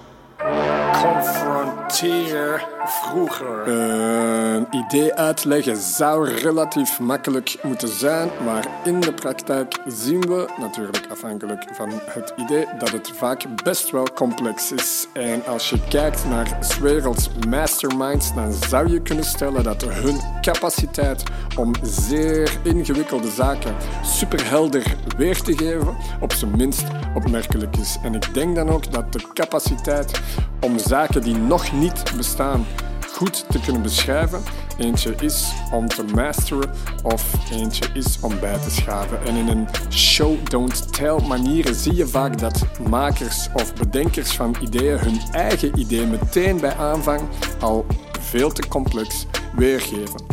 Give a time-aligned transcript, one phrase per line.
[1.91, 3.67] Vroeger.
[3.67, 11.07] Een idee uitleggen zou relatief makkelijk moeten zijn, maar in de praktijk zien we, natuurlijk
[11.11, 15.07] afhankelijk van het idee, dat het vaak best wel complex is.
[15.13, 21.23] En als je kijkt naar werelds masterminds, dan zou je kunnen stellen dat hun capaciteit
[21.55, 26.83] om zeer ingewikkelde zaken superhelder weer te geven, op zijn minst
[27.15, 27.97] opmerkelijk is.
[28.03, 30.21] En ik denk dan ook dat de capaciteit
[30.61, 31.78] om zaken die nog niet
[32.17, 32.65] bestaan
[33.13, 34.41] goed te kunnen beschrijven,
[34.77, 36.71] eentje is om te masteren
[37.03, 39.25] of eentje is om bij te schaven.
[39.25, 45.19] En in een show-don't-tell manier zie je vaak dat makers of bedenkers van ideeën hun
[45.31, 47.21] eigen idee meteen bij aanvang
[47.59, 47.85] al
[48.19, 49.25] veel te complex
[49.55, 50.25] weergeven.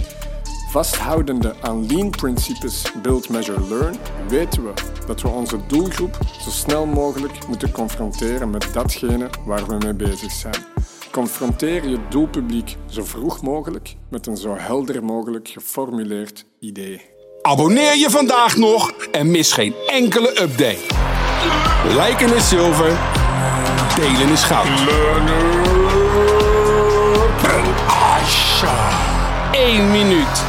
[0.71, 3.97] Vasthoudende aan lean-principes Build, Measure, Learn
[4.29, 4.73] weten we
[5.07, 10.33] dat we onze doelgroep zo snel mogelijk moeten confronteren met datgene waar we mee bezig
[10.33, 10.76] zijn.
[11.17, 17.01] Confronteer je doelpubliek zo vroeg mogelijk met een zo helder mogelijk geformuleerd idee.
[17.43, 20.87] Abonneer je vandaag nog en mis geen enkele update.
[21.85, 22.99] Liken is zilver,
[23.97, 24.67] delen is goud.
[29.53, 30.45] 1 minuut.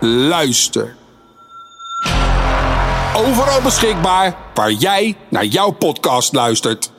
[0.00, 0.96] Luister.
[3.16, 6.96] Overal beschikbaar waar jij naar jouw podcast luistert.